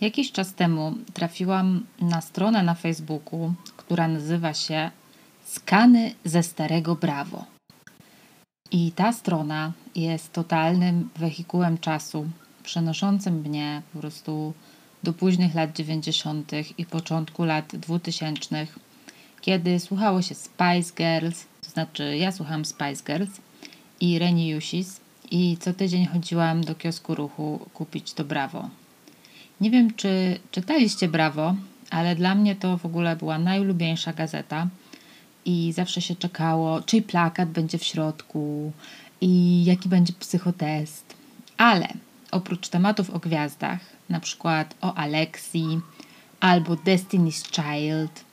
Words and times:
Jakiś 0.00 0.32
czas 0.32 0.54
temu 0.54 0.94
trafiłam 1.14 1.86
na 2.00 2.20
stronę 2.20 2.62
na 2.62 2.74
Facebooku, 2.74 3.54
która 3.76 4.08
nazywa 4.08 4.54
się 4.54 4.90
Skany 5.44 6.14
ze 6.24 6.42
Starego 6.42 6.94
Brawo. 6.94 7.44
I 8.70 8.92
ta 8.92 9.12
strona 9.12 9.72
jest 9.94 10.32
totalnym 10.32 11.08
wehikułem 11.16 11.78
czasu, 11.78 12.28
przenoszącym 12.62 13.40
mnie 13.40 13.82
po 13.92 13.98
prostu 13.98 14.52
do 15.02 15.12
późnych 15.12 15.54
lat 15.54 15.76
90. 15.76 16.52
i 16.78 16.86
początku 16.86 17.44
lat 17.44 17.76
2000, 17.76 18.66
kiedy 19.40 19.80
słuchało 19.80 20.22
się 20.22 20.34
Spice 20.34 20.94
Girls, 20.96 21.44
to 21.64 21.70
znaczy 21.70 22.16
ja 22.16 22.32
słucham 22.32 22.64
Spice 22.64 23.04
Girls 23.06 23.40
i 24.00 24.18
Reni 24.18 24.48
Jusis 24.48 25.00
i 25.30 25.56
co 25.60 25.72
tydzień 25.72 26.06
chodziłam 26.06 26.64
do 26.64 26.74
kiosku 26.74 27.14
ruchu 27.14 27.68
kupić 27.74 28.12
to 28.12 28.24
Brawo. 28.24 28.70
Nie 29.60 29.70
wiem, 29.70 29.94
czy 29.94 30.40
czytaliście 30.50 31.08
Brawo, 31.08 31.54
ale 31.90 32.16
dla 32.16 32.34
mnie 32.34 32.56
to 32.56 32.78
w 32.78 32.86
ogóle 32.86 33.16
była 33.16 33.38
najulubieńsza 33.38 34.12
gazeta 34.12 34.68
i 35.44 35.72
zawsze 35.72 36.00
się 36.00 36.16
czekało, 36.16 36.82
czyj 36.82 37.02
plakat 37.02 37.48
będzie 37.48 37.78
w 37.78 37.84
środku 37.84 38.72
i 39.20 39.64
jaki 39.64 39.88
będzie 39.88 40.12
psychotest. 40.12 41.14
Ale 41.56 41.88
oprócz 42.30 42.68
tematów 42.68 43.10
o 43.10 43.18
gwiazdach, 43.18 43.80
na 44.08 44.20
przykład 44.20 44.74
o 44.80 44.94
Alexi 44.94 45.64
albo 46.40 46.74
Destiny's 46.74 47.48
Child, 47.52 48.24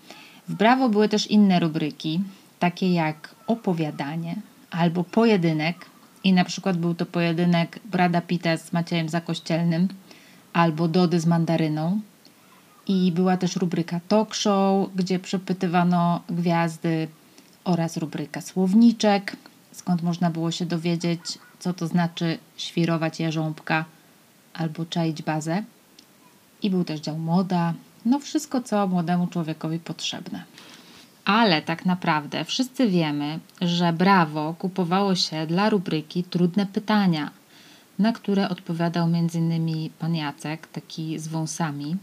w 0.48 0.53
Brawo 0.53 0.89
były 0.89 1.09
też 1.09 1.28
inne 1.28 1.59
rubryki, 1.59 2.22
takie 2.59 2.94
jak 2.94 3.36
opowiadanie 3.48 4.36
albo 4.72 5.03
pojedynek. 5.03 5.86
I 6.23 6.34
na 6.34 6.45
przykład 6.45 6.78
był 6.78 6.94
to 6.94 7.05
pojedynek 7.05 7.80
Brada 7.86 8.22
Pitta 8.22 8.58
z 8.58 8.73
Maciejem 8.73 9.09
Zakościelnym 9.09 9.88
albo 10.55 10.88
Dody 10.88 11.20
z 11.20 11.26
mandaryną. 11.26 12.02
I 12.88 13.12
była 13.12 13.38
też 13.38 13.55
rubryka 13.55 14.00
talk 14.08 14.36
show, 14.36 14.90
gdzie 14.95 15.20
przepytywano 15.20 16.22
gwiazdy 16.30 17.08
oraz 17.64 17.98
rubryka 17.98 18.42
słowniczek, 18.42 19.36
skąd 19.72 20.03
można 20.03 20.30
było 20.30 20.52
się 20.52 20.66
dowiedzieć, 20.66 21.20
co 21.59 21.73
to 21.73 21.88
znaczy 21.88 22.38
świrować 22.58 23.20
jarząbka 23.20 23.86
albo 24.53 24.86
czaić 24.86 25.23
bazę. 25.23 25.64
I 26.61 26.70
był 26.70 26.83
też 26.83 27.00
dział 27.00 27.17
moda, 27.17 27.73
no 28.06 28.20
wszystko, 28.20 28.61
co 28.61 28.88
młodemu 28.88 29.28
człowiekowi 29.28 29.80
potrzebne. 29.80 30.44
Ale 31.26 31.61
tak 31.61 31.86
naprawdę 31.86 32.45
wszyscy 32.45 32.88
wiemy, 32.88 33.39
że 33.61 33.94
Brawo 33.94 34.56
kupowało 34.59 35.16
się 35.16 35.48
dla 35.48 35.70
rubryki 35.70 36.23
Trudne 36.23 36.66
Pytania, 36.66 37.31
na 38.00 38.14
które 38.14 38.50
odpowiadał 38.50 39.08
m.in. 39.08 39.90
pan 40.00 40.16
Jacek, 40.16 40.68
taki 40.68 41.20
z 41.20 41.28
wąsami. 41.28 41.96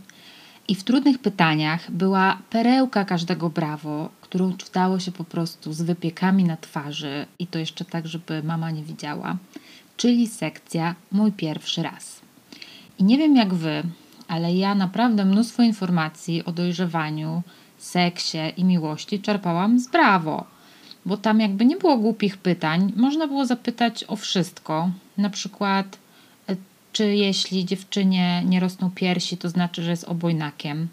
I 0.69 0.75
w 0.75 0.85
trudnych 0.85 1.19
pytaniach 1.19 1.91
była 1.91 2.39
perełka 2.51 3.05
każdego 3.05 3.51
Brawo, 3.51 4.09
którą 4.20 4.57
czytało 4.57 4.98
się 4.98 5.13
po 5.13 5.25
prostu 5.25 5.73
z 5.73 5.83
wypiekami 5.83 6.45
na 6.45 6.57
twarzy 6.57 7.27
i 7.39 7.47
to 7.47 7.59
jeszcze 7.59 7.85
tak, 7.85 8.07
żeby 8.07 8.43
mama 8.43 8.70
nie 8.70 8.83
widziała, 8.83 9.37
czyli 9.97 10.29
sekcja 10.29 10.95
Mój 11.13 11.33
pierwszy 11.33 11.83
raz. 11.83 12.20
I 12.98 13.05
nie 13.05 13.19
wiem 13.19 13.37
jak 13.37 13.55
wy, 13.55 13.83
ale 14.29 14.55
ja 14.55 14.75
naprawdę 14.75 15.25
mnóstwo 15.25 15.63
informacji 15.63 16.45
o 16.45 16.53
dojrzewaniu, 16.53 17.43
seksie 17.79 18.39
i 18.57 18.65
miłości 18.65 19.20
czerpałam 19.20 19.79
z 19.79 19.89
Brawo, 19.89 20.45
bo 21.06 21.17
tam 21.17 21.41
jakby 21.41 21.64
nie 21.64 21.77
było 21.77 21.97
głupich 21.97 22.36
pytań, 22.36 22.92
można 22.97 23.27
było 23.27 23.47
zapytać 23.47 24.05
o 24.08 24.17
wszystko, 24.17 24.91
na 25.19 25.31
przykład 25.31 25.98
e, 26.48 26.56
czy 26.92 27.14
jeśli 27.14 27.64
dziewczynie 27.64 28.42
nie 28.47 28.61
rosną 28.61 28.91
piersi, 28.91 29.36
to 29.36 29.48
znaczy, 29.48 29.83
że 29.83 29.91
jest 29.91 30.05
obojnakiem, 30.05 30.89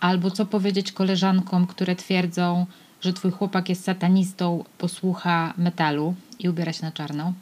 albo 0.00 0.30
co 0.30 0.46
powiedzieć 0.46 0.92
koleżankom, 0.92 1.66
które 1.66 1.96
twierdzą, 1.96 2.66
że 3.00 3.12
twój 3.12 3.30
chłopak 3.30 3.68
jest 3.68 3.84
satanistą, 3.84 4.64
posłucha 4.78 5.54
metalu 5.56 6.14
i 6.38 6.48
ubiera 6.48 6.72
się 6.72 6.84
na 6.84 6.92
czarno. 6.92 7.32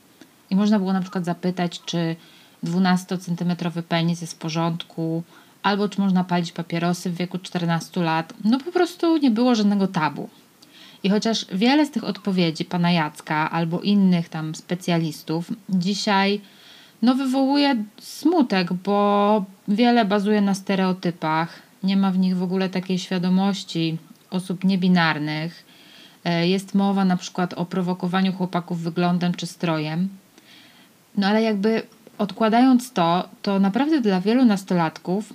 I 0.50 0.56
można 0.56 0.78
było 0.78 0.92
na 0.92 1.00
przykład 1.00 1.24
zapytać, 1.24 1.80
czy 1.84 2.16
12-centymetrowy 2.64 3.82
penis 3.82 4.20
jest 4.20 4.32
w 4.32 4.38
porządku, 4.38 5.22
albo 5.62 5.88
czy 5.88 6.00
można 6.00 6.24
palić 6.24 6.52
papierosy 6.52 7.10
w 7.10 7.16
wieku 7.16 7.38
14 7.38 8.02
lat. 8.02 8.34
No 8.44 8.60
po 8.60 8.72
prostu 8.72 9.16
nie 9.16 9.30
było 9.30 9.54
żadnego 9.54 9.86
tabu. 9.86 10.28
I 11.02 11.10
chociaż 11.10 11.46
wiele 11.52 11.86
z 11.86 11.90
tych 11.90 12.04
odpowiedzi 12.04 12.64
pana 12.64 12.90
Jacka 12.90 13.50
albo 13.50 13.80
innych 13.80 14.28
tam 14.28 14.54
specjalistów 14.54 15.50
dzisiaj 15.68 16.40
no 17.02 17.14
wywołuje 17.14 17.84
smutek, 18.00 18.72
bo 18.72 19.44
wiele 19.68 20.04
bazuje 20.04 20.40
na 20.40 20.54
stereotypach, 20.54 21.62
nie 21.82 21.96
ma 21.96 22.10
w 22.10 22.18
nich 22.18 22.36
w 22.36 22.42
ogóle 22.42 22.68
takiej 22.68 22.98
świadomości 22.98 23.98
osób 24.30 24.64
niebinarnych. 24.64 25.64
E, 26.24 26.48
jest 26.48 26.74
mowa 26.74 27.04
na 27.04 27.16
przykład 27.16 27.54
o 27.54 27.66
prowokowaniu 27.66 28.32
chłopaków 28.32 28.80
wyglądem 28.80 29.34
czy 29.34 29.46
strojem. 29.46 30.08
No 31.16 31.26
ale 31.26 31.42
jakby 31.42 31.82
odkładając 32.18 32.92
to, 32.92 33.28
to 33.42 33.58
naprawdę 33.58 34.00
dla 34.00 34.20
wielu 34.20 34.44
nastolatków 34.44 35.32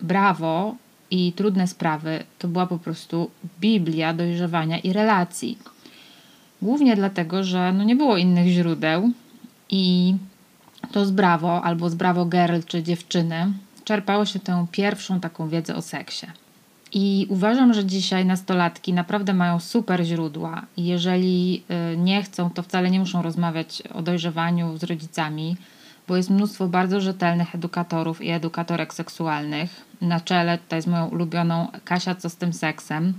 brawo 0.00 0.76
i 1.10 1.32
trudne 1.32 1.66
sprawy 1.66 2.24
to 2.38 2.48
była 2.48 2.66
po 2.66 2.78
prostu 2.78 3.30
Biblia 3.60 4.14
dojrzewania 4.14 4.78
i 4.78 4.92
relacji. 4.92 5.58
Głównie 6.62 6.96
dlatego, 6.96 7.44
że 7.44 7.72
no 7.72 7.84
nie 7.84 7.96
było 7.96 8.16
innych 8.16 8.48
źródeł 8.48 9.10
i 9.70 10.14
to 10.92 11.06
z 11.06 11.10
Brawo 11.10 11.62
albo 11.62 11.90
z 11.90 11.94
Brawo 11.94 12.26
Girl 12.26 12.60
czy 12.66 12.82
dziewczyny 12.82 13.52
czerpało 13.84 14.26
się 14.26 14.38
tę 14.40 14.66
pierwszą 14.72 15.20
taką 15.20 15.48
wiedzę 15.48 15.76
o 15.76 15.82
seksie. 15.82 16.26
I 16.92 17.26
uważam, 17.28 17.74
że 17.74 17.84
dzisiaj 17.84 18.26
nastolatki 18.26 18.92
naprawdę 18.92 19.34
mają 19.34 19.60
super 19.60 20.04
źródła. 20.04 20.62
Jeżeli 20.76 21.62
y, 21.92 21.96
nie 21.96 22.22
chcą, 22.22 22.50
to 22.50 22.62
wcale 22.62 22.90
nie 22.90 23.00
muszą 23.00 23.22
rozmawiać 23.22 23.82
o 23.94 24.02
dojrzewaniu 24.02 24.78
z 24.78 24.82
rodzicami, 24.82 25.56
bo 26.08 26.16
jest 26.16 26.30
mnóstwo 26.30 26.68
bardzo 26.68 27.00
rzetelnych 27.00 27.54
edukatorów 27.54 28.22
i 28.22 28.30
edukatorek 28.30 28.94
seksualnych. 28.94 29.84
Na 30.00 30.20
czele 30.20 30.58
tutaj 30.58 30.82
z 30.82 30.86
moją 30.86 31.06
ulubioną 31.06 31.68
Kasia 31.84 32.14
Co 32.14 32.30
z 32.30 32.36
tym 32.36 32.52
seksem, 32.52 33.14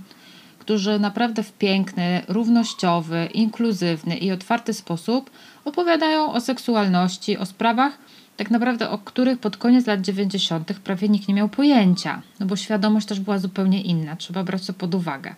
którzy 0.58 0.98
naprawdę 0.98 1.42
w 1.42 1.52
piękny, 1.52 2.22
równościowy, 2.28 3.28
inkluzywny 3.34 4.16
i 4.16 4.32
otwarty 4.32 4.74
sposób 4.74 5.30
opowiadają 5.64 6.32
o 6.32 6.40
seksualności, 6.40 7.38
o 7.38 7.46
sprawach, 7.46 7.98
tak 8.36 8.50
naprawdę 8.50 8.90
o 8.90 8.98
których 8.98 9.38
pod 9.38 9.56
koniec 9.56 9.86
lat 9.86 10.00
90. 10.00 10.72
prawie 10.72 11.08
nikt 11.08 11.28
nie 11.28 11.34
miał 11.34 11.48
pojęcia, 11.48 12.22
no 12.40 12.46
bo 12.46 12.56
świadomość 12.56 13.06
też 13.06 13.20
była 13.20 13.38
zupełnie 13.38 13.82
inna, 13.82 14.16
trzeba 14.16 14.44
brać 14.44 14.66
to 14.66 14.72
pod 14.72 14.94
uwagę. 14.94 15.34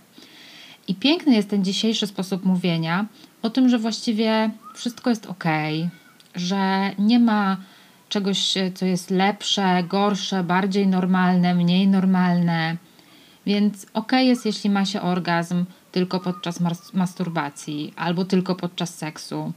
I 0.88 0.94
piękny 0.94 1.34
jest 1.34 1.50
ten 1.50 1.64
dzisiejszy 1.64 2.06
sposób 2.06 2.44
mówienia 2.44 3.06
o 3.42 3.50
tym, 3.50 3.68
że 3.68 3.78
właściwie 3.78 4.50
wszystko 4.74 5.10
jest 5.10 5.26
ok, 5.26 5.44
że 6.34 6.90
nie 6.98 7.18
ma 7.18 7.56
czegoś, 8.08 8.54
co 8.74 8.86
jest 8.86 9.10
lepsze, 9.10 9.82
gorsze, 9.82 10.44
bardziej 10.44 10.86
normalne, 10.86 11.54
mniej 11.54 11.88
normalne. 11.88 12.76
Więc 13.46 13.86
ok 13.94 14.12
jest, 14.12 14.46
jeśli 14.46 14.70
ma 14.70 14.84
się 14.84 15.00
orgazm 15.00 15.64
tylko 15.92 16.20
podczas 16.20 16.60
masturbacji 16.94 17.92
albo 17.96 18.24
tylko 18.24 18.54
podczas 18.54 18.94
seksu. 18.94 19.52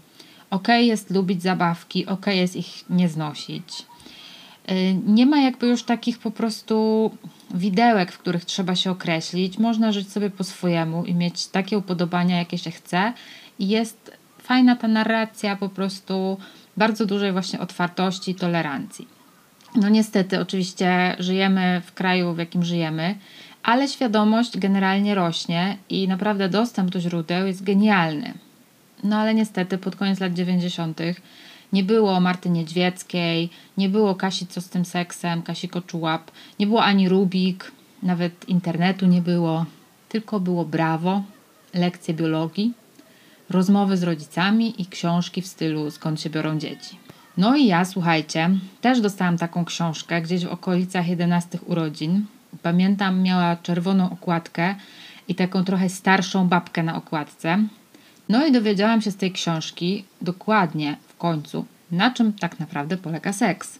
Ok 0.49 0.67
jest 0.67 1.09
lubić 1.09 1.41
zabawki, 1.43 2.05
ok 2.05 2.27
jest 2.27 2.55
ich 2.55 2.89
nie 2.89 3.09
znosić. 3.09 3.85
Y, 4.71 4.99
nie 5.05 5.25
ma 5.25 5.41
jakby 5.41 5.67
już 5.67 5.83
takich 5.83 6.19
po 6.19 6.31
prostu 6.31 7.11
widełek, 7.53 8.11
w 8.11 8.17
których 8.17 8.45
trzeba 8.45 8.75
się 8.75 8.91
określić. 8.91 9.57
Można 9.57 9.91
żyć 9.91 10.11
sobie 10.11 10.29
po 10.29 10.43
swojemu 10.43 11.05
i 11.05 11.13
mieć 11.13 11.47
takie 11.47 11.77
upodobania, 11.77 12.37
jakie 12.37 12.57
się 12.57 12.71
chce. 12.71 13.13
I 13.59 13.67
jest 13.67 14.11
fajna 14.37 14.75
ta 14.75 14.87
narracja 14.87 15.55
po 15.55 15.69
prostu 15.69 16.37
bardzo 16.81 17.05
dużej 17.05 17.31
właśnie 17.31 17.59
otwartości 17.59 18.31
i 18.31 18.35
tolerancji. 18.35 19.07
No 19.75 19.89
niestety, 19.89 20.39
oczywiście 20.39 21.15
żyjemy 21.19 21.81
w 21.85 21.93
kraju, 21.93 22.33
w 22.33 22.37
jakim 22.37 22.63
żyjemy, 22.63 23.15
ale 23.63 23.87
świadomość 23.87 24.57
generalnie 24.57 25.15
rośnie 25.15 25.77
i 25.89 26.07
naprawdę 26.07 26.49
dostęp 26.49 26.89
do 26.89 26.99
źródeł 26.99 27.47
jest 27.47 27.63
genialny. 27.63 28.33
No 29.03 29.17
ale 29.17 29.33
niestety 29.33 29.77
pod 29.77 29.95
koniec 29.95 30.19
lat 30.19 30.33
90. 30.33 30.99
nie 31.73 31.83
było 31.83 32.19
Marty 32.19 32.49
Niedźwieckiej, 32.49 33.49
nie 33.77 33.89
było 33.89 34.15
Kasi 34.15 34.47
Co 34.47 34.61
z 34.61 34.69
tym 34.69 34.85
seksem, 34.85 35.41
Kasi 35.41 35.69
Koczułap, 35.69 36.31
nie 36.59 36.67
było 36.67 36.83
ani 36.83 37.09
Rubik, 37.09 37.71
nawet 38.03 38.49
internetu 38.49 39.05
nie 39.05 39.21
było, 39.21 39.65
tylko 40.09 40.39
było 40.39 40.65
Brawo, 40.65 41.23
lekcje 41.73 42.13
biologii 42.13 42.80
rozmowy 43.51 43.97
z 43.97 44.03
rodzicami 44.03 44.81
i 44.81 44.85
książki 44.85 45.41
w 45.41 45.47
stylu 45.47 45.91
skąd 45.91 46.21
się 46.21 46.29
biorą 46.29 46.59
dzieci. 46.59 46.97
No 47.37 47.55
i 47.55 47.65
ja, 47.65 47.85
słuchajcie, 47.85 48.49
też 48.81 49.01
dostałam 49.01 49.37
taką 49.37 49.65
książkę 49.65 50.21
gdzieś 50.21 50.45
w 50.45 50.51
okolicach 50.51 51.07
11 51.07 51.59
urodzin. 51.65 52.25
Pamiętam, 52.61 53.21
miała 53.21 53.55
czerwoną 53.55 54.11
okładkę 54.11 54.75
i 55.27 55.35
taką 55.35 55.63
trochę 55.63 55.89
starszą 55.89 56.47
babkę 56.47 56.83
na 56.83 56.95
okładce. 56.95 57.63
No 58.29 58.45
i 58.45 58.51
dowiedziałam 58.51 59.01
się 59.01 59.11
z 59.11 59.17
tej 59.17 59.31
książki 59.31 60.05
dokładnie 60.21 60.97
w 61.07 61.17
końcu, 61.17 61.65
na 61.91 62.11
czym 62.11 62.33
tak 62.33 62.59
naprawdę 62.59 62.97
polega 62.97 63.33
seks. 63.33 63.79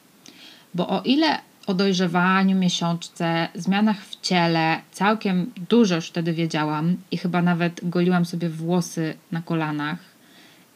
Bo 0.74 0.88
o 0.88 1.02
ile 1.02 1.40
o 1.68 1.74
dojrzewaniu, 1.74 2.58
miesiączce, 2.58 3.48
zmianach 3.56 4.06
w 4.06 4.22
ciele 4.22 4.82
całkiem 4.92 5.52
dużo 5.70 5.96
już 5.96 6.08
wtedy 6.08 6.34
wiedziałam 6.34 6.98
i 7.12 7.18
chyba 7.18 7.42
nawet 7.42 7.80
goliłam 7.84 8.26
sobie 8.26 8.50
włosy 8.50 9.14
na 9.32 9.42
kolanach 9.42 10.00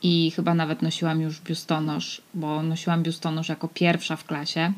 i 0.03 0.31
chyba 0.31 0.53
nawet 0.53 0.81
nosiłam 0.81 1.21
już 1.21 1.41
biustonosz, 1.41 2.21
bo 2.33 2.63
nosiłam 2.63 3.03
biustonosz 3.03 3.49
jako 3.49 3.67
pierwsza 3.67 4.15
w 4.15 4.25
klasie, 4.25 4.73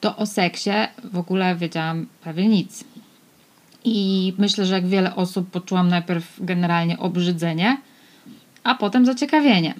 to 0.00 0.16
o 0.16 0.26
seksie 0.26 0.70
w 1.04 1.18
ogóle 1.18 1.56
wiedziałam 1.56 2.06
prawie 2.20 2.48
nic. 2.48 2.84
I 3.84 4.34
myślę, 4.38 4.66
że 4.66 4.74
jak 4.74 4.86
wiele 4.86 5.16
osób 5.16 5.50
poczułam 5.50 5.88
najpierw 5.88 6.36
generalnie 6.40 6.98
obrzydzenie, 6.98 7.76
a 8.64 8.74
potem 8.74 9.06
zaciekawienie. 9.06 9.74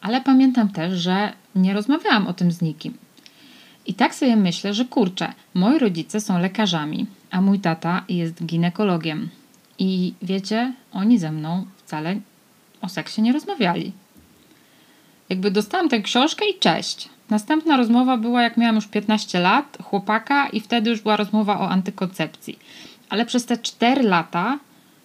Ale 0.00 0.20
pamiętam 0.20 0.68
też, 0.68 1.00
że 1.00 1.32
nie 1.54 1.74
rozmawiałam 1.74 2.26
o 2.26 2.32
tym 2.32 2.52
z 2.52 2.62
nikim. 2.62 3.01
I 3.86 3.94
tak 3.94 4.14
sobie 4.14 4.36
myślę, 4.36 4.74
że 4.74 4.84
kurczę, 4.84 5.32
moi 5.54 5.78
rodzice 5.78 6.20
są 6.20 6.38
lekarzami, 6.38 7.06
a 7.30 7.40
mój 7.40 7.60
tata 7.60 8.04
jest 8.08 8.44
ginekologiem. 8.44 9.28
I 9.78 10.14
wiecie, 10.22 10.72
oni 10.92 11.18
ze 11.18 11.32
mną 11.32 11.66
wcale 11.76 12.16
o 12.80 12.88
seksie 12.88 13.22
nie 13.22 13.32
rozmawiali. 13.32 13.92
Jakby 15.28 15.50
dostałam 15.50 15.88
tę 15.88 16.00
książkę 16.00 16.44
i 16.56 16.58
cześć. 16.58 17.08
Następna 17.30 17.76
rozmowa 17.76 18.16
była, 18.16 18.42
jak 18.42 18.56
miałam 18.56 18.76
już 18.76 18.86
15 18.86 19.40
lat, 19.40 19.78
chłopaka, 19.82 20.48
i 20.48 20.60
wtedy 20.60 20.90
już 20.90 21.00
była 21.00 21.16
rozmowa 21.16 21.60
o 21.60 21.68
antykoncepcji. 21.68 22.58
Ale 23.08 23.26
przez 23.26 23.46
te 23.46 23.58
4 23.58 24.02
lata, 24.02 24.58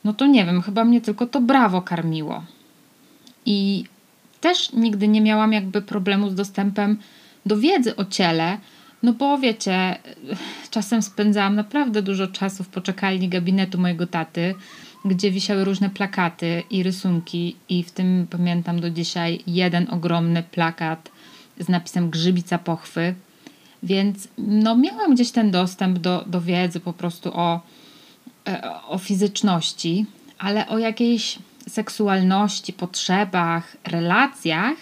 no 0.03 0.13
to 0.13 0.25
nie 0.25 0.45
wiem, 0.45 0.61
chyba 0.61 0.85
mnie 0.85 1.01
tylko 1.01 1.27
to 1.27 1.41
brawo 1.41 1.81
karmiło. 1.81 2.43
I 3.45 3.85
też 4.41 4.73
nigdy 4.73 5.07
nie 5.07 5.21
miałam 5.21 5.53
jakby 5.53 5.81
problemu 5.81 6.29
z 6.29 6.35
dostępem 6.35 6.97
do 7.47 7.57
wiedzy 7.57 7.95
o 7.95 8.05
ciele, 8.05 8.57
no 9.03 9.13
bo 9.13 9.37
wiecie, 9.37 9.97
czasem 10.71 11.01
spędzałam 11.01 11.55
naprawdę 11.55 12.01
dużo 12.01 12.27
czasu 12.27 12.63
w 12.63 12.67
poczekalni 12.67 13.29
gabinetu 13.29 13.77
mojego 13.77 14.07
taty, 14.07 14.55
gdzie 15.05 15.31
wisiały 15.31 15.63
różne 15.63 15.89
plakaty 15.89 16.63
i 16.69 16.83
rysunki, 16.83 17.55
i 17.69 17.83
w 17.83 17.91
tym 17.91 18.27
pamiętam 18.29 18.79
do 18.79 18.89
dzisiaj 18.89 19.39
jeden 19.47 19.87
ogromny 19.89 20.43
plakat 20.43 21.11
z 21.59 21.69
napisem 21.69 22.09
Grzybica 22.09 22.57
Pochwy. 22.57 23.15
Więc 23.83 24.27
no, 24.37 24.77
miałam 24.77 25.15
gdzieś 25.15 25.31
ten 25.31 25.51
dostęp 25.51 25.99
do, 25.99 26.23
do 26.27 26.41
wiedzy 26.41 26.79
po 26.79 26.93
prostu 26.93 27.31
o, 27.33 27.61
e, 28.47 28.81
o 28.87 28.97
fizyczności, 28.97 30.05
ale 30.37 30.67
o 30.67 30.77
jakiejś 30.77 31.39
seksualności, 31.69 32.73
potrzebach, 32.73 33.77
relacjach 33.83 34.77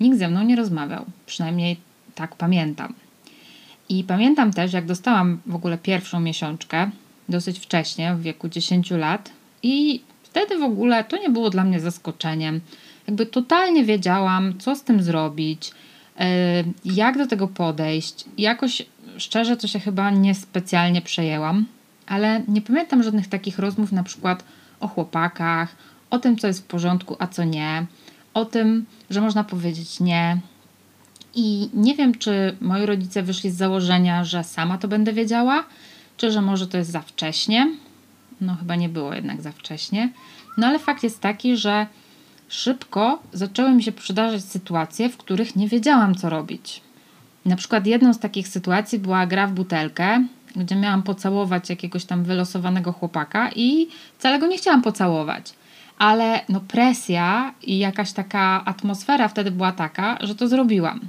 nikt 0.00 0.18
ze 0.18 0.28
mną 0.28 0.42
nie 0.42 0.56
rozmawiał. 0.56 1.04
Przynajmniej 1.26 1.76
tak 2.18 2.36
pamiętam. 2.36 2.94
I 3.88 4.04
pamiętam 4.04 4.52
też, 4.52 4.72
jak 4.72 4.86
dostałam 4.86 5.40
w 5.46 5.54
ogóle 5.54 5.78
pierwszą 5.78 6.20
miesiączkę, 6.20 6.90
dosyć 7.28 7.58
wcześnie, 7.58 8.14
w 8.14 8.22
wieku 8.22 8.48
10 8.48 8.90
lat, 8.90 9.30
i 9.62 10.02
wtedy 10.22 10.58
w 10.58 10.62
ogóle 10.62 11.04
to 11.04 11.16
nie 11.16 11.30
było 11.30 11.50
dla 11.50 11.64
mnie 11.64 11.80
zaskoczeniem. 11.80 12.60
Jakby 13.06 13.26
totalnie 13.26 13.84
wiedziałam, 13.84 14.58
co 14.58 14.76
z 14.76 14.82
tym 14.82 15.02
zrobić, 15.02 15.70
e, 16.18 16.64
jak 16.84 17.18
do 17.18 17.26
tego 17.26 17.48
podejść. 17.48 18.24
Jakoś 18.38 18.82
szczerze 19.18 19.56
to 19.56 19.66
się 19.66 19.80
chyba 19.80 20.10
niespecjalnie 20.10 21.02
przejęłam, 21.02 21.66
ale 22.06 22.42
nie 22.48 22.60
pamiętam 22.60 23.02
żadnych 23.02 23.28
takich 23.28 23.58
rozmów, 23.58 23.92
na 23.92 24.02
przykład 24.02 24.44
o 24.80 24.88
chłopakach, 24.88 25.76
o 26.10 26.18
tym, 26.18 26.36
co 26.36 26.46
jest 26.46 26.60
w 26.60 26.66
porządku, 26.66 27.16
a 27.18 27.26
co 27.26 27.44
nie, 27.44 27.86
o 28.34 28.44
tym, 28.44 28.86
że 29.10 29.20
można 29.20 29.44
powiedzieć 29.44 30.00
nie, 30.00 30.38
i 31.38 31.70
nie 31.74 31.94
wiem, 31.94 32.14
czy 32.14 32.56
moi 32.60 32.86
rodzice 32.86 33.22
wyszli 33.22 33.50
z 33.50 33.56
założenia, 33.56 34.24
że 34.24 34.44
sama 34.44 34.78
to 34.78 34.88
będę 34.88 35.12
wiedziała, 35.12 35.64
czy 36.16 36.32
że 36.32 36.42
może 36.42 36.66
to 36.66 36.78
jest 36.78 36.90
za 36.90 37.00
wcześnie. 37.00 37.70
No, 38.40 38.54
chyba 38.54 38.76
nie 38.76 38.88
było 38.88 39.14
jednak 39.14 39.42
za 39.42 39.52
wcześnie. 39.52 40.12
No, 40.56 40.66
ale 40.66 40.78
fakt 40.78 41.02
jest 41.02 41.20
taki, 41.20 41.56
że 41.56 41.86
szybko 42.48 43.22
zaczęły 43.32 43.70
mi 43.70 43.82
się 43.82 43.92
przydarzać 43.92 44.44
sytuacje, 44.44 45.08
w 45.08 45.16
których 45.16 45.56
nie 45.56 45.68
wiedziałam, 45.68 46.14
co 46.14 46.30
robić. 46.30 46.82
Na 47.44 47.56
przykład 47.56 47.86
jedną 47.86 48.14
z 48.14 48.18
takich 48.18 48.48
sytuacji 48.48 48.98
była 48.98 49.26
gra 49.26 49.46
w 49.46 49.52
butelkę, 49.52 50.24
gdzie 50.56 50.76
miałam 50.76 51.02
pocałować 51.02 51.70
jakiegoś 51.70 52.04
tam 52.04 52.24
wylosowanego 52.24 52.92
chłopaka 52.92 53.50
i 53.56 53.88
wcale 54.18 54.38
go 54.38 54.46
nie 54.46 54.58
chciałam 54.58 54.82
pocałować. 54.82 55.54
Ale 55.98 56.40
no 56.48 56.60
presja 56.60 57.54
i 57.62 57.78
jakaś 57.78 58.12
taka 58.12 58.64
atmosfera 58.64 59.28
wtedy 59.28 59.50
była 59.50 59.72
taka, 59.72 60.18
że 60.20 60.34
to 60.34 60.48
zrobiłam. 60.48 61.00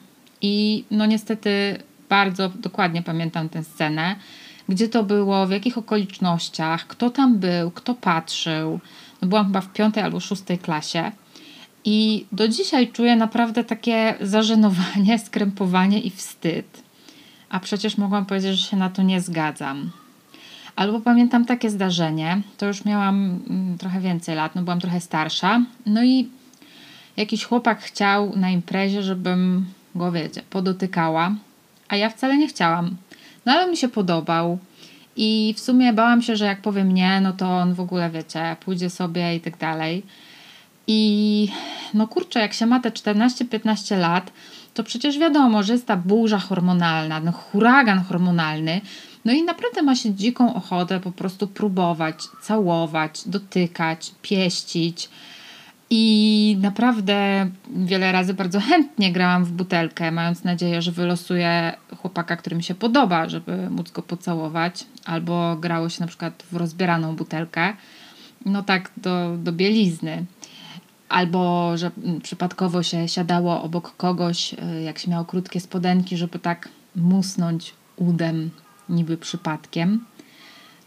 I 0.42 0.84
no 0.92 1.06
niestety 1.06 1.80
bardzo 2.10 2.50
dokładnie 2.50 3.02
pamiętam 3.02 3.50
tę 3.50 3.64
scenę, 3.64 4.16
gdzie 4.70 4.90
to 4.90 5.04
było, 5.04 5.48
w 5.48 5.52
jakich 5.52 5.78
okolicznościach, 5.78 6.88
kto 6.88 7.10
tam 7.10 7.38
był, 7.40 7.72
kto 7.72 7.96
patrzył. 7.96 8.80
No 9.22 9.28
byłam 9.28 9.46
chyba 9.46 9.62
w 9.62 9.74
piątej 9.74 10.04
albo 10.04 10.20
szóstej 10.20 10.58
klasie. 10.58 11.12
I 11.86 12.26
do 12.32 12.48
dzisiaj 12.48 12.92
czuję 12.92 13.16
naprawdę 13.16 13.64
takie 13.64 14.16
zażenowanie, 14.22 15.20
skrępowanie 15.26 16.00
i 16.00 16.10
wstyd. 16.10 16.84
A 17.50 17.60
przecież 17.60 17.98
mogłam 17.98 18.26
powiedzieć, 18.26 18.60
że 18.60 18.70
się 18.70 18.78
na 18.78 18.90
to 18.90 19.02
nie 19.02 19.22
zgadzam. 19.22 19.92
Albo 20.76 21.00
pamiętam 21.00 21.46
takie 21.46 21.70
zdarzenie, 21.70 22.42
to 22.58 22.66
już 22.66 22.86
miałam 22.86 23.40
mm, 23.50 23.78
trochę 23.78 24.02
więcej 24.02 24.36
lat, 24.36 24.56
no 24.56 24.62
byłam 24.62 24.80
trochę 24.80 25.02
starsza. 25.02 25.62
No 25.86 26.04
i 26.04 26.30
jakiś 27.18 27.44
chłopak 27.44 27.82
chciał 27.82 28.36
na 28.36 28.50
imprezie, 28.50 29.04
żebym 29.04 29.66
go 29.96 30.12
wiecie, 30.12 30.42
podotykała, 30.50 31.36
a 31.88 31.96
ja 31.96 32.10
wcale 32.10 32.38
nie 32.38 32.48
chciałam. 32.48 32.96
No 33.46 33.52
ale 33.52 33.72
mi 33.72 33.78
się 33.78 33.88
podobał 33.88 34.60
i 35.16 35.54
w 35.58 35.60
sumie 35.60 35.94
bałam 35.94 36.22
się, 36.22 36.36
że 36.36 36.46
jak 36.46 36.62
powiem 36.62 36.94
nie, 36.94 37.22
no 37.22 37.34
to 37.34 37.58
on 37.58 37.74
w 37.74 37.80
ogóle, 37.80 38.10
wiecie, 38.10 38.56
pójdzie 38.60 38.90
sobie 38.90 39.36
i 39.36 39.42
tak 39.42 39.58
dalej. 39.58 40.04
I 40.88 41.52
no 41.94 42.08
kurczę, 42.08 42.40
jak 42.40 42.54
się 42.54 42.66
ma 42.66 42.80
te 42.80 42.92
14-15 42.92 44.00
lat, 44.00 44.32
to 44.74 44.84
przecież 44.84 45.20
wiadomo, 45.20 45.64
że 45.64 45.74
jest 45.74 45.88
ta 45.88 45.98
burza 45.98 46.40
hormonalna, 46.40 47.20
no 47.20 47.32
huragan 47.32 48.04
hormonalny, 48.04 48.82
no 49.26 49.34
i 49.34 49.44
naprawdę 49.44 49.82
ma 49.82 49.96
się 49.96 50.14
dziką 50.14 50.54
ochotę 50.56 51.00
po 51.00 51.12
prostu 51.12 51.48
próbować, 51.48 52.16
całować, 52.42 53.22
dotykać, 53.26 54.12
pieścić, 54.22 55.10
i 55.90 56.58
naprawdę 56.62 57.50
wiele 57.76 58.12
razy 58.12 58.34
bardzo 58.34 58.60
chętnie 58.60 59.12
grałam 59.12 59.46
w 59.46 59.52
butelkę, 59.52 60.12
mając 60.12 60.44
nadzieję, 60.44 60.82
że 60.82 60.92
wylosuję 60.92 61.74
chłopaka, 61.98 62.38
który 62.38 62.56
mi 62.56 62.64
się 62.64 62.76
podoba, 62.76 63.30
żeby 63.30 63.70
móc 63.70 63.92
go 63.92 64.02
pocałować, 64.02 64.86
albo 65.06 65.56
grało 65.56 65.90
się 65.90 66.02
na 66.02 66.08
przykład 66.08 66.44
w 66.52 66.56
rozbieraną 66.56 67.16
butelkę, 67.16 67.74
no 68.46 68.64
tak 68.64 68.92
do, 68.98 69.38
do 69.38 69.52
bielizny. 69.52 70.26
Albo 71.10 71.72
że 71.78 71.92
przypadkowo 72.24 72.84
się 72.84 73.08
siadało 73.08 73.64
obok 73.64 73.96
kogoś, 73.98 74.54
y, 74.54 74.82
jak 74.82 75.00
się 75.00 75.12
miało 75.12 75.26
krótkie 75.26 75.60
spodenki, 75.60 76.18
żeby 76.18 76.40
tak 76.40 76.70
musnąć 76.96 77.74
udem, 77.96 78.50
niby 78.90 79.18
przypadkiem. 79.18 80.06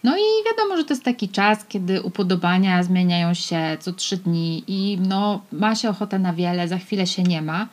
No 0.04 0.16
i 0.16 0.22
wiadomo, 0.46 0.76
że 0.76 0.84
to 0.84 0.94
jest 0.94 1.04
taki 1.04 1.28
czas, 1.28 1.64
kiedy 1.64 2.02
upodobania 2.02 2.82
zmieniają 2.82 3.34
się 3.34 3.76
co 3.80 3.92
trzy 3.92 4.16
dni 4.16 4.64
i 4.66 4.98
no, 5.00 5.42
ma 5.52 5.74
się 5.74 5.90
ochotę 5.90 6.18
na 6.18 6.32
wiele, 6.32 6.68
za 6.68 6.78
chwilę 6.78 7.06
się 7.06 7.22
nie 7.22 7.42
ma. 7.42 7.68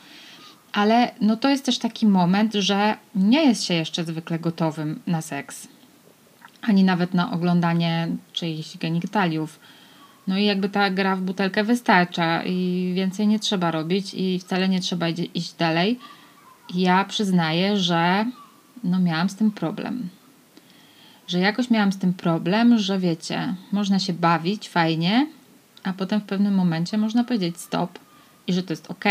Ale 0.72 1.14
no, 1.20 1.36
to 1.36 1.48
jest 1.48 1.64
też 1.64 1.78
taki 1.78 2.06
moment, 2.06 2.54
że 2.54 2.96
nie 3.14 3.44
jest 3.44 3.64
się 3.64 3.74
jeszcze 3.74 4.04
zwykle 4.04 4.38
gotowym 4.38 5.00
na 5.06 5.22
seks, 5.22 5.68
ani 6.62 6.84
nawet 6.84 7.14
na 7.14 7.32
oglądanie 7.32 8.08
czyichś 8.32 8.76
genitaliów. 8.76 9.60
No 10.26 10.38
i 10.38 10.44
jakby 10.44 10.68
ta 10.68 10.90
gra 10.90 11.16
w 11.16 11.20
butelkę 11.20 11.64
wystarcza 11.64 12.42
i 12.44 12.92
więcej 12.96 13.26
nie 13.26 13.38
trzeba 13.38 13.70
robić 13.70 14.14
i 14.14 14.38
wcale 14.38 14.68
nie 14.68 14.80
trzeba 14.80 15.08
iść 15.08 15.52
dalej. 15.52 15.98
Ja 16.74 17.04
przyznaję, 17.04 17.76
że 17.76 18.24
no 18.84 18.98
miałam 18.98 19.28
z 19.28 19.36
tym 19.36 19.50
problem 19.50 20.08
że 21.30 21.38
jakoś 21.38 21.70
miałam 21.70 21.92
z 21.92 21.98
tym 21.98 22.14
problem, 22.14 22.78
że 22.78 22.98
wiecie, 22.98 23.54
można 23.72 23.98
się 23.98 24.12
bawić 24.12 24.68
fajnie, 24.68 25.26
a 25.82 25.92
potem 25.92 26.20
w 26.20 26.24
pewnym 26.24 26.54
momencie 26.54 26.98
można 26.98 27.24
powiedzieć 27.24 27.60
stop 27.60 27.98
i 28.46 28.52
że 28.52 28.62
to 28.62 28.72
jest 28.72 28.90
ok. 28.90 29.04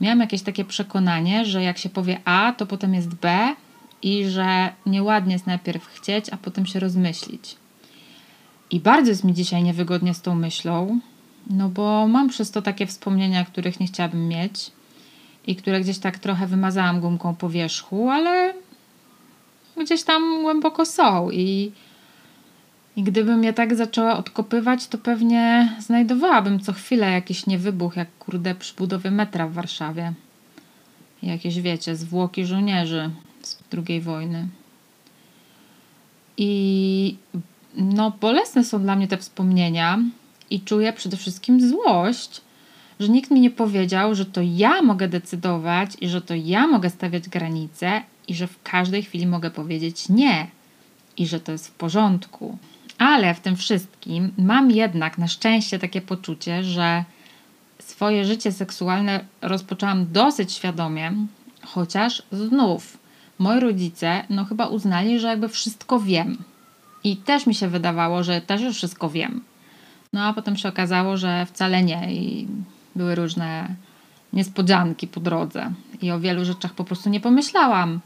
Miałam 0.00 0.20
jakieś 0.20 0.42
takie 0.42 0.64
przekonanie, 0.64 1.44
że 1.44 1.62
jak 1.62 1.78
się 1.78 1.88
powie 1.88 2.20
A, 2.24 2.54
to 2.56 2.66
potem 2.66 2.94
jest 2.94 3.14
B 3.14 3.54
i 4.02 4.24
że 4.24 4.72
nieładnie 4.86 5.32
jest 5.32 5.46
najpierw 5.46 5.86
chcieć, 5.86 6.26
a 6.30 6.36
potem 6.36 6.66
się 6.66 6.80
rozmyślić. 6.80 7.56
I 8.70 8.80
bardzo 8.80 9.10
jest 9.10 9.24
mi 9.24 9.34
dzisiaj 9.34 9.62
niewygodnie 9.62 10.14
z 10.14 10.22
tą 10.22 10.34
myślą, 10.34 11.00
no 11.50 11.68
bo 11.68 12.08
mam 12.08 12.28
przez 12.28 12.50
to 12.50 12.62
takie 12.62 12.86
wspomnienia, 12.86 13.44
których 13.44 13.80
nie 13.80 13.86
chciałabym 13.86 14.28
mieć 14.28 14.70
i 15.46 15.56
które 15.56 15.80
gdzieś 15.80 15.98
tak 15.98 16.18
trochę 16.18 16.46
wymazałam 16.46 17.00
gumką 17.00 17.34
po 17.34 17.50
wierzchu, 17.50 18.10
ale 18.10 18.65
gdzieś 19.84 20.02
tam 20.02 20.42
głęboko 20.42 20.86
są 20.86 21.30
i, 21.30 21.72
i 22.96 23.02
gdybym 23.02 23.44
je 23.44 23.52
tak 23.52 23.74
zaczęła 23.74 24.16
odkopywać, 24.16 24.86
to 24.86 24.98
pewnie 24.98 25.72
znajdowałabym 25.80 26.60
co 26.60 26.72
chwilę 26.72 27.12
jakiś 27.12 27.46
niewybuch, 27.46 27.96
jak 27.96 28.18
kurde 28.18 28.54
przy 28.54 28.74
budowie 28.74 29.10
metra 29.10 29.46
w 29.48 29.52
Warszawie. 29.52 30.12
Jakieś, 31.22 31.60
wiecie, 31.60 31.96
zwłoki 31.96 32.46
żołnierzy 32.46 33.10
z 33.42 33.58
II 33.88 34.00
wojny. 34.00 34.48
I 36.36 37.16
no, 37.74 38.12
bolesne 38.20 38.64
są 38.64 38.82
dla 38.82 38.96
mnie 38.96 39.08
te 39.08 39.16
wspomnienia 39.16 39.98
i 40.50 40.60
czuję 40.60 40.92
przede 40.92 41.16
wszystkim 41.16 41.68
złość, 41.68 42.40
że 43.00 43.08
nikt 43.08 43.30
mi 43.30 43.40
nie 43.40 43.50
powiedział, 43.50 44.14
że 44.14 44.26
to 44.26 44.40
ja 44.44 44.82
mogę 44.82 45.08
decydować 45.08 45.90
i 46.00 46.08
że 46.08 46.22
to 46.22 46.34
ja 46.34 46.66
mogę 46.66 46.90
stawiać 46.90 47.28
granice 47.28 48.02
i 48.28 48.34
że 48.34 48.46
w 48.46 48.62
każdej 48.62 49.02
chwili 49.02 49.26
mogę 49.26 49.50
powiedzieć 49.50 50.08
nie 50.08 50.46
i 51.16 51.26
że 51.26 51.40
to 51.40 51.52
jest 51.52 51.68
w 51.68 51.70
porządku. 51.70 52.58
Ale 52.98 53.34
w 53.34 53.40
tym 53.40 53.56
wszystkim 53.56 54.32
mam 54.38 54.70
jednak 54.70 55.18
na 55.18 55.28
szczęście 55.28 55.78
takie 55.78 56.00
poczucie, 56.00 56.64
że 56.64 57.04
swoje 57.78 58.24
życie 58.24 58.52
seksualne 58.52 59.24
rozpoczęłam 59.42 60.12
dosyć 60.12 60.52
świadomie, 60.52 61.12
chociaż 61.62 62.22
znów 62.32 62.98
moi 63.38 63.60
rodzice 63.60 64.24
no 64.30 64.44
chyba 64.44 64.66
uznali, 64.66 65.20
że 65.20 65.28
jakby 65.28 65.48
wszystko 65.48 66.00
wiem. 66.00 66.38
I 67.04 67.16
też 67.16 67.46
mi 67.46 67.54
się 67.54 67.68
wydawało, 67.68 68.22
że 68.22 68.40
też 68.40 68.60
już 68.60 68.76
wszystko 68.76 69.10
wiem. 69.10 69.42
No 70.12 70.24
a 70.24 70.32
potem 70.32 70.56
się 70.56 70.68
okazało, 70.68 71.16
że 71.16 71.46
wcale 71.46 71.82
nie 71.82 72.14
i 72.14 72.48
były 72.96 73.14
różne 73.14 73.74
niespodzianki 74.32 75.06
po 75.06 75.20
drodze 75.20 75.72
i 76.02 76.10
o 76.10 76.20
wielu 76.20 76.44
rzeczach 76.44 76.74
po 76.74 76.84
prostu 76.84 77.10
nie 77.10 77.20
pomyślałam. 77.20 78.00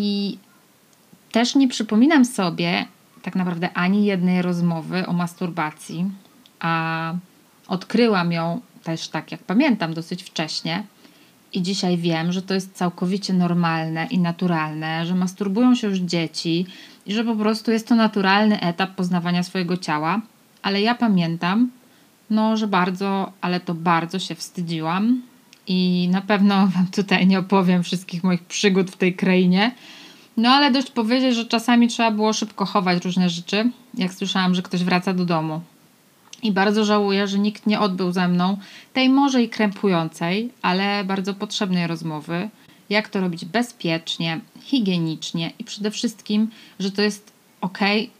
I 0.00 0.38
też 1.32 1.54
nie 1.54 1.68
przypominam 1.68 2.24
sobie 2.24 2.86
tak 3.22 3.36
naprawdę 3.36 3.72
ani 3.74 4.04
jednej 4.04 4.42
rozmowy 4.42 5.06
o 5.06 5.12
masturbacji, 5.12 6.04
a 6.60 7.14
odkryłam 7.68 8.32
ją 8.32 8.60
też 8.82 9.08
tak 9.08 9.32
jak 9.32 9.42
pamiętam 9.42 9.94
dosyć 9.94 10.22
wcześnie. 10.22 10.82
I 11.52 11.62
dzisiaj 11.62 11.96
wiem, 11.96 12.32
że 12.32 12.42
to 12.42 12.54
jest 12.54 12.74
całkowicie 12.74 13.32
normalne 13.32 14.06
i 14.06 14.18
naturalne, 14.18 15.06
że 15.06 15.14
masturbują 15.14 15.74
się 15.74 15.88
już 15.88 15.98
dzieci 15.98 16.66
i 17.06 17.14
że 17.14 17.24
po 17.24 17.36
prostu 17.36 17.70
jest 17.70 17.88
to 17.88 17.94
naturalny 17.94 18.60
etap 18.60 18.94
poznawania 18.94 19.42
swojego 19.42 19.76
ciała. 19.76 20.20
Ale 20.62 20.80
ja 20.80 20.94
pamiętam, 20.94 21.70
no, 22.30 22.56
że 22.56 22.66
bardzo, 22.66 23.32
ale 23.40 23.60
to 23.60 23.74
bardzo 23.74 24.18
się 24.18 24.34
wstydziłam 24.34 25.22
i 25.68 26.08
na 26.10 26.20
pewno 26.20 26.66
Wam 26.66 26.86
tutaj 26.86 27.26
nie 27.26 27.38
opowiem 27.38 27.82
wszystkich 27.82 28.24
moich 28.24 28.44
przygód 28.44 28.90
w 28.90 28.96
tej 28.96 29.14
krainie. 29.14 29.74
No, 30.36 30.50
ale 30.50 30.70
dość 30.70 30.90
powiedzieć, 30.90 31.34
że 31.34 31.44
czasami 31.44 31.88
trzeba 31.88 32.10
było 32.10 32.32
szybko 32.32 32.64
chować 32.64 33.04
różne 33.04 33.30
rzeczy, 33.30 33.70
jak 33.94 34.14
słyszałam, 34.14 34.54
że 34.54 34.62
ktoś 34.62 34.84
wraca 34.84 35.14
do 35.14 35.24
domu. 35.24 35.60
I 36.42 36.52
bardzo 36.52 36.84
żałuję, 36.84 37.26
że 37.28 37.38
nikt 37.38 37.66
nie 37.66 37.80
odbył 37.80 38.12
ze 38.12 38.28
mną 38.28 38.56
tej 38.92 39.08
może 39.08 39.42
i 39.42 39.48
krępującej, 39.48 40.50
ale 40.62 41.04
bardzo 41.04 41.34
potrzebnej 41.34 41.86
rozmowy, 41.86 42.48
jak 42.90 43.08
to 43.08 43.20
robić 43.20 43.44
bezpiecznie, 43.44 44.40
higienicznie 44.60 45.52
i 45.58 45.64
przede 45.64 45.90
wszystkim, 45.90 46.50
że 46.80 46.90
to 46.90 47.02
jest 47.02 47.32
ok 47.60 47.78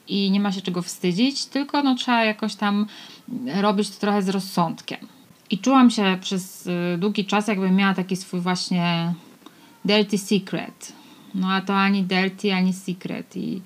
i 0.09 0.31
nie 0.31 0.41
ma 0.41 0.53
się 0.53 0.61
czego 0.61 0.83
wstydzić, 0.83 1.47
tylko 1.47 1.83
no, 1.83 1.95
trzeba 1.95 2.25
jakoś 2.25 2.55
tam 2.55 2.87
robić 3.55 3.91
to 3.91 4.01
trochę 4.01 4.23
z 4.23 4.29
rozsądkiem. 4.29 5.18
I 5.51 5.59
czułam 5.59 5.91
się 5.91 6.19
przez 6.21 6.67
y, 6.67 6.99
długi 6.99 7.25
czas, 7.25 7.49
jakbym 7.49 7.77
miała 7.77 7.95
taki 7.95 8.17
swój 8.17 8.41
właśnie 8.41 9.15
dirty 9.85 10.19
secret. 10.19 10.93
No 11.35 11.53
a 11.53 11.61
to 11.61 11.77
ani 11.77 12.03
dirty, 12.03 12.55
ani 12.55 12.73
secret. 12.73 13.37
I 13.37 13.63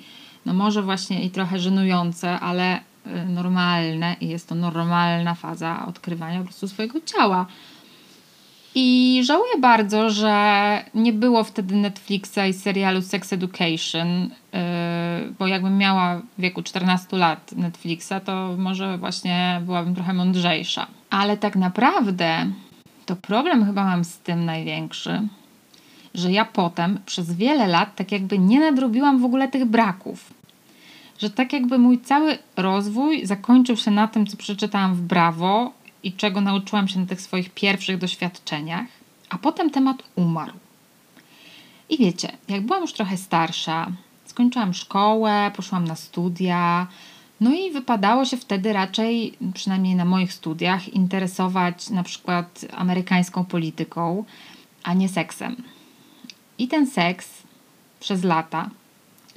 no 0.46 0.54
może 0.54 0.82
właśnie 0.82 1.24
i 1.24 1.30
trochę 1.30 1.58
żenujące, 1.58 2.40
ale 2.40 2.78
y, 2.78 2.80
normalne 3.28 4.16
i 4.20 4.28
jest 4.28 4.48
to 4.48 4.54
normalna 4.54 5.34
faza 5.34 5.86
odkrywania 5.86 6.38
po 6.38 6.44
prostu 6.44 6.68
swojego 6.68 7.00
ciała. 7.00 7.46
I 8.74 9.20
żałuję 9.24 9.58
bardzo, 9.60 10.10
że 10.10 10.84
nie 10.94 11.12
było 11.12 11.44
wtedy 11.44 11.76
Netflixa 11.76 12.38
i 12.48 12.52
serialu 12.52 13.02
Sex 13.02 13.32
Education, 13.32 14.22
yy, 14.22 14.60
bo 15.38 15.46
jakbym 15.46 15.78
miała 15.78 16.22
w 16.38 16.40
wieku 16.40 16.62
14 16.62 17.16
lat 17.16 17.52
Netflixa, 17.52 18.12
to 18.24 18.54
może 18.58 18.98
właśnie 18.98 19.60
byłabym 19.64 19.94
trochę 19.94 20.12
mądrzejsza. 20.12 20.86
Ale 21.12 21.36
tak 21.36 21.56
naprawdę 21.56 22.52
to 23.06 23.16
problem 23.16 23.66
chyba 23.66 23.84
mam 23.84 24.04
z 24.04 24.18
tym 24.18 24.44
największy, 24.44 25.28
że 26.14 26.32
ja 26.32 26.44
potem 26.44 27.00
przez 27.06 27.32
wiele 27.32 27.66
lat 27.66 27.96
tak 27.96 28.12
jakby 28.12 28.38
nie 28.38 28.60
nadrobiłam 28.60 29.18
w 29.18 29.24
ogóle 29.24 29.48
tych 29.48 29.64
braków. 29.64 30.34
Że 31.18 31.30
tak 31.30 31.52
jakby 31.52 31.78
mój 31.78 32.00
cały 32.00 32.38
rozwój 32.56 33.26
zakończył 33.26 33.76
się 33.76 33.90
na 33.90 34.08
tym, 34.08 34.26
co 34.26 34.36
przeczytałam 34.36 34.94
w 34.94 35.00
Brawo 35.00 35.72
i 36.02 36.12
czego 36.12 36.40
nauczyłam 36.40 36.88
się 36.88 37.00
na 37.00 37.06
tych 37.06 37.20
swoich 37.20 37.50
pierwszych 37.50 37.98
doświadczeniach, 37.98 38.86
a 39.28 39.38
potem 39.38 39.70
temat 39.70 40.02
umarł. 40.16 40.54
I 41.88 41.98
wiecie, 41.98 42.32
jak 42.48 42.66
byłam 42.66 42.82
już 42.82 42.92
trochę 42.92 43.16
starsza, 43.16 43.86
skończyłam 44.24 44.74
szkołę, 44.74 45.50
poszłam 45.56 45.84
na 45.84 45.96
studia, 45.96 46.86
no 47.42 47.54
i 47.54 47.70
wypadało 47.70 48.24
się 48.24 48.36
wtedy 48.36 48.72
raczej, 48.72 49.34
przynajmniej 49.54 49.94
na 49.94 50.04
moich 50.04 50.32
studiach, 50.32 50.88
interesować 50.88 51.90
na 51.90 52.02
przykład 52.02 52.64
amerykańską 52.72 53.44
polityką, 53.44 54.24
a 54.82 54.94
nie 54.94 55.08
seksem. 55.08 55.56
I 56.58 56.68
ten 56.68 56.86
seks 56.86 57.42
przez 58.00 58.24
lata, 58.24 58.70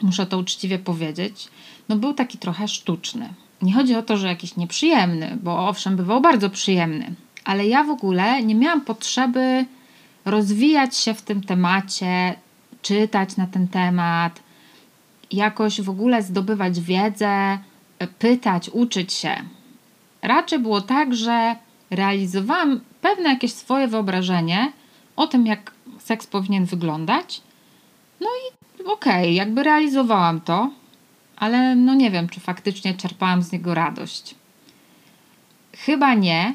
muszę 0.02 0.26
to 0.26 0.38
uczciwie 0.38 0.80
powiedzieć, 0.80 1.48
no 1.90 1.96
był 1.96 2.14
taki 2.14 2.38
trochę 2.38 2.68
sztuczny. 2.68 3.30
Nie 3.62 3.74
chodzi 3.74 3.96
o 3.96 4.04
to, 4.04 4.18
że 4.18 4.28
jakiś 4.28 4.56
nieprzyjemny, 4.56 5.38
bo 5.44 5.68
owszem, 5.68 5.96
bywał 5.96 6.22
bardzo 6.22 6.50
przyjemny, 6.50 7.16
ale 7.46 7.68
ja 7.68 7.84
w 7.84 7.90
ogóle 7.90 8.44
nie 8.44 8.56
miałam 8.56 8.82
potrzeby 8.82 9.66
rozwijać 10.26 10.98
się 10.98 11.14
w 11.14 11.22
tym 11.22 11.42
temacie, 11.42 12.36
czytać 12.82 13.38
na 13.38 13.48
ten 13.48 13.68
temat, 13.68 14.40
jakoś 15.32 15.82
w 15.82 15.90
ogóle 15.90 16.24
zdobywać 16.24 16.80
wiedzę, 16.80 17.60
pytać, 18.20 18.70
uczyć 18.70 19.14
się. 19.14 19.36
Raczej 20.22 20.60
było 20.60 20.82
tak, 20.82 21.16
że 21.16 21.56
realizowałam 21.90 22.80
pewne 23.02 23.30
jakieś 23.30 23.54
swoje 23.54 23.88
wyobrażenie 23.88 24.72
o 25.16 25.28
tym, 25.28 25.46
jak 25.46 25.72
seks 26.00 26.28
powinien 26.28 26.66
wyglądać. 26.66 27.42
No 28.22 28.28
i 28.28 28.84
okej, 28.84 29.24
okay, 29.24 29.32
jakby 29.32 29.64
realizowałam 29.64 30.42
to, 30.42 30.70
ale 31.36 31.75
no 31.75 31.94
nie 31.94 32.12
wiem, 32.12 32.30
czy 32.30 32.40
faktycznie 32.40 32.94
czerpałam 32.94 33.44
z 33.44 33.52
niego 33.52 33.74
radość. 33.74 34.36
Chyba 35.78 36.14
nie. 36.14 36.54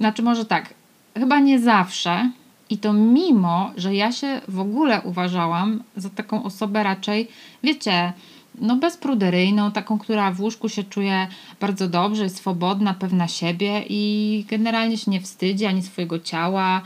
Znaczy, 0.00 0.22
może 0.22 0.44
tak, 0.44 0.74
chyba 1.14 1.38
nie 1.38 1.60
zawsze. 1.60 2.30
I 2.70 2.78
to 2.78 2.92
mimo, 2.92 3.70
że 3.76 3.94
ja 3.94 4.12
się 4.12 4.40
w 4.48 4.60
ogóle 4.60 5.00
uważałam 5.00 5.82
za 5.96 6.10
taką 6.10 6.44
osobę 6.44 6.82
raczej, 6.82 7.28
wiecie, 7.62 8.12
no 8.60 8.76
bezpruderyjną, 8.76 9.72
taką, 9.72 9.98
która 9.98 10.32
w 10.32 10.40
łóżku 10.40 10.68
się 10.68 10.84
czuje 10.84 11.26
bardzo 11.60 11.88
dobrze, 11.88 12.28
swobodna, 12.28 12.94
pewna 12.94 13.28
siebie 13.28 13.84
i 13.88 14.44
generalnie 14.48 14.98
się 14.98 15.10
nie 15.10 15.20
wstydzi 15.20 15.66
ani 15.66 15.82
swojego 15.82 16.18
ciała, 16.18 16.82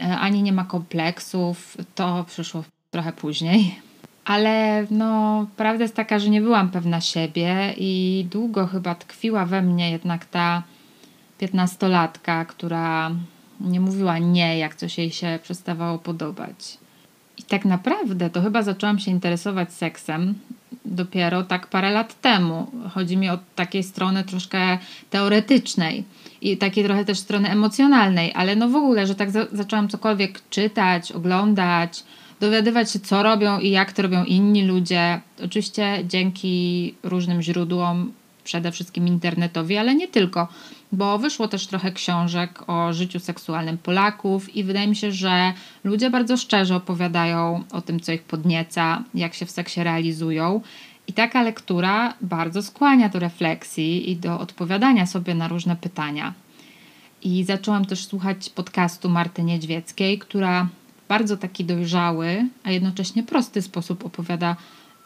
e, 0.00 0.18
ani 0.18 0.42
nie 0.42 0.52
ma 0.52 0.64
kompleksów. 0.64 1.76
To 1.94 2.24
przyszło 2.28 2.64
trochę 2.90 3.12
później. 3.12 3.80
Ale 4.24 4.86
no, 4.90 5.46
prawda 5.56 5.84
jest 5.84 5.94
taka, 5.94 6.18
że 6.18 6.30
nie 6.30 6.40
byłam 6.40 6.70
pewna 6.70 7.00
siebie 7.00 7.74
i 7.76 8.26
długo 8.30 8.66
chyba 8.66 8.94
tkwiła 8.94 9.46
we 9.46 9.62
mnie 9.62 9.90
jednak 9.90 10.24
ta 10.24 10.62
piętnastolatka, 11.38 12.44
która 12.44 13.10
nie 13.60 13.80
mówiła 13.80 14.18
nie, 14.18 14.58
jak 14.58 14.74
coś 14.74 14.98
jej 14.98 15.10
się 15.10 15.38
przestawało 15.42 15.98
podobać. 15.98 16.78
I 17.38 17.42
tak 17.42 17.64
naprawdę 17.64 18.30
to 18.30 18.42
chyba 18.42 18.62
zaczęłam 18.62 18.98
się 18.98 19.10
interesować 19.10 19.72
seksem 19.72 20.34
dopiero 20.86 21.42
tak 21.42 21.66
parę 21.66 21.90
lat 21.90 22.20
temu. 22.20 22.70
Chodzi 22.94 23.16
mi 23.16 23.30
o 23.30 23.38
takiej 23.54 23.82
strony 23.82 24.24
troszkę 24.24 24.78
teoretycznej 25.10 26.04
i 26.40 26.56
takiej 26.56 26.84
trochę 26.84 27.04
też 27.04 27.18
strony 27.18 27.50
emocjonalnej, 27.50 28.32
ale 28.34 28.56
no 28.56 28.68
w 28.68 28.76
ogóle, 28.76 29.06
że 29.06 29.14
tak 29.14 29.30
za 29.30 29.46
zaczęłam 29.52 29.88
cokolwiek 29.88 30.40
czytać, 30.50 31.12
oglądać, 31.12 32.04
dowiadywać 32.40 32.92
się, 32.92 33.00
co 33.00 33.22
robią 33.22 33.58
i 33.58 33.70
jak 33.70 33.92
to 33.92 34.02
robią 34.02 34.24
inni 34.24 34.66
ludzie. 34.66 35.20
Oczywiście 35.44 36.04
dzięki 36.04 36.94
różnym 37.02 37.42
źródłom, 37.42 38.12
przede 38.44 38.72
wszystkim 38.72 39.08
internetowi, 39.08 39.76
ale 39.76 39.94
nie 39.94 40.08
tylko, 40.08 40.48
bo 40.92 41.18
wyszło 41.18 41.48
też 41.48 41.66
trochę 41.66 41.92
książek 41.92 42.62
o 42.66 42.92
życiu 42.92 43.20
seksualnym 43.20 43.78
Polaków 43.78 44.56
i 44.56 44.64
wydaje 44.64 44.86
mi 44.86 44.96
się, 44.96 45.12
że 45.12 45.52
ludzie 45.84 46.10
bardzo 46.10 46.36
szczerze 46.36 46.76
opowiadają 46.76 47.64
o 47.72 47.80
tym, 47.80 48.00
co 48.00 48.12
ich 48.12 48.22
podnieca, 48.22 49.02
jak 49.14 49.34
się 49.34 49.46
w 49.46 49.50
seksie 49.50 49.82
realizują. 49.82 50.60
I 51.08 51.12
taka 51.12 51.42
lektura 51.42 52.14
bardzo 52.20 52.62
skłania 52.62 53.08
do 53.08 53.18
refleksji 53.18 54.10
i 54.10 54.16
do 54.16 54.40
odpowiadania 54.40 55.06
sobie 55.06 55.34
na 55.34 55.48
różne 55.48 55.76
pytania. 55.76 56.34
I 57.22 57.44
zaczęłam 57.44 57.84
też 57.84 58.04
słuchać 58.04 58.50
podcastu 58.50 59.08
Marty 59.08 59.42
Niedźwieckiej, 59.42 60.18
która 60.18 60.68
bardzo 61.08 61.36
taki 61.36 61.64
dojrzały, 61.64 62.48
a 62.64 62.70
jednocześnie 62.70 63.22
prosty 63.22 63.62
sposób 63.62 64.06
opowiada 64.06 64.56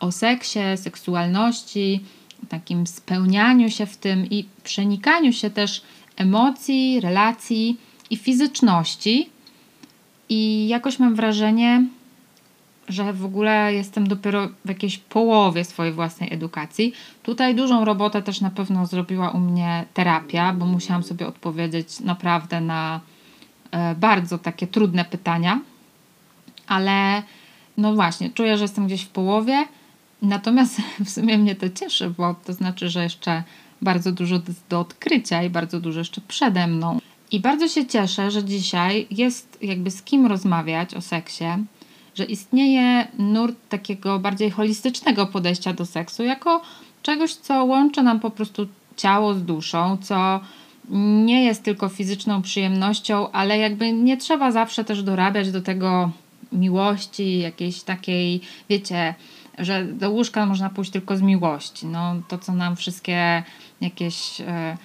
o 0.01 0.13
seksie, 0.13 0.59
seksualności, 0.77 2.05
takim 2.49 2.87
spełnianiu 2.87 3.71
się 3.71 3.87
w 3.87 3.97
tym 3.97 4.27
i 4.31 4.49
przenikaniu 4.65 5.33
się 5.33 5.51
też 5.51 5.83
emocji, 6.17 7.01
relacji 7.01 7.77
i 8.11 8.17
fizyczności. 8.17 9.31
I 10.29 10.69
jakoś 10.69 10.99
mam 10.99 11.15
wrażenie, 11.15 11.87
że 12.89 13.13
w 13.13 13.25
ogóle 13.25 13.75
jestem 13.75 14.09
dopiero 14.09 14.49
w 14.65 14.69
jakiejś 14.69 14.99
połowie 14.99 15.65
swojej 15.65 15.93
własnej 15.93 16.33
edukacji. 16.33 16.93
Tutaj 17.23 17.55
dużą 17.55 17.85
robotę 17.85 18.23
też 18.23 18.41
na 18.41 18.51
pewno 18.51 18.87
zrobiła 18.87 19.31
u 19.31 19.39
mnie 19.39 19.85
terapia, 19.95 20.53
bo 20.53 20.67
musiałam 20.67 21.03
sobie 21.03 21.27
odpowiedzieć 21.27 22.01
naprawdę 22.01 22.61
na 22.61 23.01
e, 23.71 23.95
bardzo 23.95 24.39
takie 24.39 24.67
trudne 24.67 25.05
pytania, 25.05 25.61
ale 26.67 27.23
no 27.77 27.95
właśnie, 27.95 28.31
czuję, 28.31 28.57
że 28.57 28.65
jestem 28.65 28.87
gdzieś 28.87 29.03
w 29.03 29.09
połowie. 29.09 29.65
Natomiast 30.23 30.77
w 31.05 31.11
sumie 31.11 31.39
mnie 31.39 31.55
to 31.55 31.69
cieszy, 31.69 32.11
bo 32.11 32.35
to 32.45 32.53
znaczy, 32.53 32.89
że 32.89 33.03
jeszcze 33.03 33.43
bardzo 33.83 34.13
dużo 34.13 34.41
do 34.69 34.81
odkrycia 34.81 35.43
i 35.43 35.51
bardzo 35.51 35.81
dużo 35.81 35.99
jeszcze 35.99 36.21
przede 36.29 36.67
mną. 36.67 36.99
I 37.33 37.41
bardzo 37.41 37.69
się 37.69 37.87
cieszę, 37.87 38.31
że 38.31 38.45
dzisiaj 38.45 39.07
jest 39.11 39.59
jakby 39.63 39.91
z 39.91 40.03
kim 40.03 40.27
rozmawiać 40.27 40.95
o 40.95 41.01
seksie, 41.01 41.45
że 42.15 42.25
istnieje 42.25 43.09
nurt 43.19 43.57
takiego 43.69 44.19
bardziej 44.19 44.51
holistycznego 44.51 45.27
podejścia 45.27 45.73
do 45.73 45.87
seksu, 45.87 46.25
jako 46.25 46.63
czegoś, 47.03 47.35
co 47.35 47.65
łączy 47.65 48.03
nam 48.03 48.21
po 48.21 48.31
prostu 48.31 48.67
ciało 48.97 49.35
z 49.35 49.43
duszą, 49.45 49.97
co 50.03 50.41
nie 51.25 51.45
jest 51.45 51.63
tylko 51.63 51.89
fizyczną 51.89 52.43
przyjemnością, 52.43 53.33
ale 53.33 53.59
jakby 53.59 53.93
nie 53.93 54.17
trzeba 54.17 54.53
zawsze 54.53 54.85
też 54.85 55.03
dorabiać 55.03 55.51
do 55.51 55.63
tego 55.63 56.11
miłości, 56.53 57.39
jakiejś 57.39 57.83
takiej, 57.83 58.41
wiecie, 58.69 59.15
że 59.61 59.85
do 59.85 60.11
łóżka 60.11 60.47
można 60.47 60.71
pójść 60.71 60.91
tylko 60.91 61.17
z 61.17 61.23
miłości. 61.23 61.87
No, 61.87 62.15
to, 62.29 62.39
co 62.39 62.53
nam 62.53 62.77
wszystkie 62.77 63.43
jakieś 63.81 64.41
e, 64.41 64.47
e, 64.47 64.77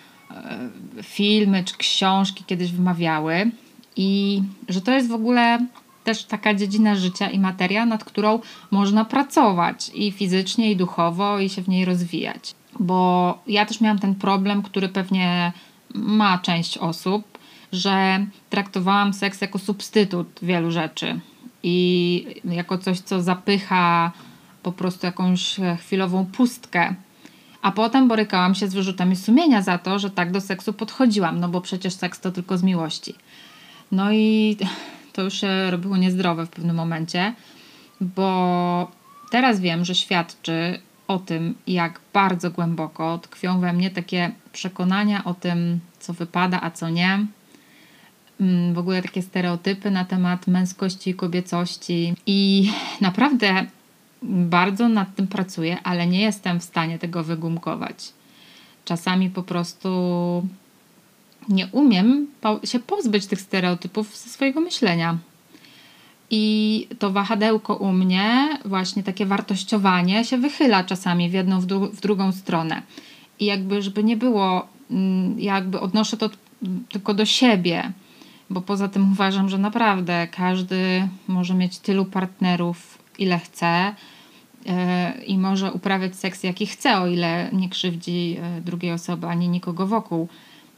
filmy 1.03 1.63
czy 1.63 1.77
książki 1.77 2.43
kiedyś 2.43 2.71
wymawiały, 2.71 3.51
i 3.95 4.41
że 4.69 4.81
to 4.81 4.91
jest 4.91 5.09
w 5.09 5.13
ogóle 5.13 5.59
też 6.03 6.23
taka 6.23 6.53
dziedzina 6.53 6.95
życia 6.95 7.29
i 7.29 7.39
materia, 7.39 7.85
nad 7.85 8.03
którą 8.03 8.39
można 8.71 9.05
pracować 9.05 9.91
i 9.93 10.11
fizycznie, 10.11 10.71
i 10.71 10.75
duchowo, 10.75 11.39
i 11.39 11.49
się 11.49 11.61
w 11.61 11.67
niej 11.67 11.85
rozwijać. 11.85 12.55
Bo 12.79 13.37
ja 13.47 13.65
też 13.65 13.81
miałam 13.81 13.99
ten 13.99 14.15
problem, 14.15 14.63
który 14.63 14.89
pewnie 14.89 15.51
ma 15.93 16.37
część 16.37 16.77
osób, 16.77 17.37
że 17.71 18.25
traktowałam 18.49 19.13
seks 19.13 19.41
jako 19.41 19.59
substytut 19.59 20.27
wielu 20.41 20.71
rzeczy 20.71 21.19
i 21.63 22.25
jako 22.45 22.77
coś, 22.77 22.99
co 22.99 23.21
zapycha 23.21 24.11
po 24.65 24.71
prostu 24.71 25.05
jakąś 25.05 25.55
chwilową 25.79 26.25
pustkę. 26.25 26.95
A 27.61 27.71
potem 27.71 28.07
borykałam 28.07 28.55
się 28.55 28.67
z 28.67 28.73
wyrzutami 28.73 29.15
sumienia 29.15 29.61
za 29.61 29.77
to, 29.77 29.99
że 29.99 30.09
tak 30.09 30.31
do 30.31 30.41
seksu 30.41 30.73
podchodziłam, 30.73 31.39
no 31.39 31.49
bo 31.49 31.61
przecież 31.61 31.93
seks 31.93 32.19
to 32.19 32.31
tylko 32.31 32.57
z 32.57 32.63
miłości. 32.63 33.15
No 33.91 34.11
i 34.11 34.57
to 35.13 35.21
już 35.21 35.33
się 35.41 35.71
robiło 35.71 35.97
niezdrowe 35.97 36.45
w 36.45 36.49
pewnym 36.49 36.75
momencie, 36.75 37.33
bo 38.01 38.91
teraz 39.31 39.59
wiem, 39.59 39.85
że 39.85 39.95
świadczy 39.95 40.79
o 41.07 41.19
tym, 41.19 41.55
jak 41.67 41.99
bardzo 42.13 42.51
głęboko 42.51 43.17
tkwią 43.17 43.59
we 43.59 43.73
mnie 43.73 43.91
takie 43.91 44.31
przekonania 44.51 45.23
o 45.23 45.33
tym, 45.33 45.79
co 45.99 46.13
wypada, 46.13 46.59
a 46.61 46.71
co 46.71 46.89
nie. 46.89 47.25
Mm, 48.41 48.73
w 48.73 48.77
ogóle 48.77 49.01
takie 49.01 49.21
stereotypy 49.21 49.91
na 49.91 50.05
temat 50.05 50.47
męskości 50.47 51.09
i 51.09 51.13
kobiecości. 51.13 52.13
I 52.25 52.71
naprawdę 53.01 53.65
bardzo 54.23 54.89
nad 54.89 55.15
tym 55.15 55.27
pracuję, 55.27 55.77
ale 55.83 56.07
nie 56.07 56.21
jestem 56.21 56.59
w 56.59 56.63
stanie 56.63 56.99
tego 56.99 57.23
wygumkować. 57.23 58.13
Czasami 58.85 59.29
po 59.29 59.43
prostu 59.43 59.89
nie 61.49 61.67
umiem 61.67 62.27
się 62.63 62.79
pozbyć 62.79 63.25
tych 63.25 63.41
stereotypów 63.41 64.17
ze 64.17 64.29
swojego 64.29 64.61
myślenia. 64.61 65.17
I 66.29 66.87
to 66.99 67.11
wahadełko 67.11 67.75
u 67.75 67.91
mnie, 67.91 68.49
właśnie 68.65 69.03
takie 69.03 69.25
wartościowanie, 69.25 70.25
się 70.25 70.37
wychyla 70.37 70.83
czasami 70.83 71.29
w 71.29 71.33
jedną, 71.33 71.59
w, 71.59 71.65
dru 71.65 71.91
w 71.91 72.01
drugą 72.01 72.31
stronę. 72.31 72.81
I 73.39 73.45
jakby, 73.45 73.81
żeby 73.81 74.03
nie 74.03 74.17
było, 74.17 74.67
mm, 74.91 75.39
jakby 75.39 75.79
odnoszę 75.79 76.17
to 76.17 76.29
tylko 76.89 77.13
do 77.13 77.25
siebie, 77.25 77.91
bo 78.49 78.61
poza 78.61 78.87
tym 78.87 79.11
uważam, 79.11 79.49
że 79.49 79.57
naprawdę 79.57 80.27
każdy 80.31 81.07
może 81.27 81.53
mieć 81.53 81.79
tylu 81.79 82.05
partnerów, 82.05 82.94
ile 83.19 83.39
chce 83.39 83.95
yy, 84.65 84.73
i 85.25 85.37
może 85.37 85.73
uprawiać 85.73 86.15
seks 86.15 86.43
jaki 86.43 86.65
chce, 86.65 86.97
o 86.97 87.07
ile 87.07 87.49
nie 87.53 87.69
krzywdzi 87.69 88.29
yy, 88.29 88.61
drugiej 88.61 88.91
osoby 88.91 89.27
ani 89.27 89.49
nikogo 89.49 89.87
wokół. 89.87 90.27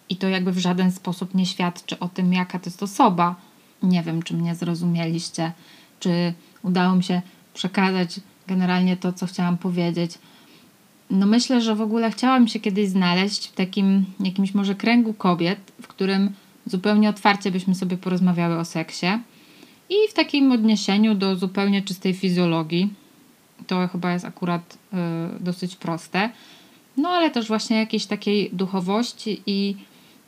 I 0.09 0.15
to 0.15 0.27
jakby 0.27 0.51
w 0.51 0.57
żaden 0.57 0.91
sposób 0.91 1.35
nie 1.35 1.45
świadczy 1.45 1.99
o 1.99 2.07
tym, 2.07 2.33
jaka 2.33 2.59
to 2.59 2.69
jest 2.69 2.83
osoba. 2.83 3.35
Nie 3.83 4.03
wiem, 4.03 4.23
czy 4.23 4.33
mnie 4.33 4.55
zrozumieliście, 4.55 5.51
czy 5.99 6.33
udało 6.63 6.95
mi 6.95 7.03
się 7.03 7.21
przekazać 7.53 8.19
generalnie 8.47 8.97
to, 8.97 9.13
co 9.13 9.25
chciałam 9.25 9.57
powiedzieć. 9.57 10.11
No 11.09 11.25
myślę, 11.25 11.61
że 11.61 11.75
w 11.75 11.81
ogóle 11.81 12.11
chciałam 12.11 12.47
się 12.47 12.59
kiedyś 12.59 12.89
znaleźć 12.89 13.47
w 13.47 13.51
takim 13.51 14.05
jakimś 14.19 14.53
może 14.53 14.75
kręgu 14.75 15.13
kobiet, 15.13 15.59
w 15.81 15.87
którym 15.87 16.31
zupełnie 16.65 17.09
otwarcie 17.09 17.51
byśmy 17.51 17.75
sobie 17.75 17.97
porozmawiały 17.97 18.59
o 18.59 18.65
seksie 18.65 19.07
i 19.89 19.95
w 20.09 20.13
takim 20.13 20.51
odniesieniu 20.51 21.15
do 21.15 21.35
zupełnie 21.35 21.81
czystej 21.81 22.13
fizjologii. 22.13 22.93
To 23.67 23.87
chyba 23.87 24.13
jest 24.13 24.25
akurat 24.25 24.77
y, 24.93 24.97
dosyć 25.39 25.75
proste. 25.75 26.29
No 26.97 27.09
ale 27.09 27.31
też 27.31 27.47
właśnie 27.47 27.77
jakiejś 27.77 28.05
takiej 28.05 28.49
duchowości 28.53 29.41
i 29.45 29.75